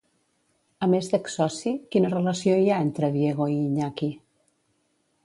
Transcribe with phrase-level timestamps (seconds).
[0.85, 4.11] A més d'ex-soci, quina relació hi ha entre Diego i Iñaki?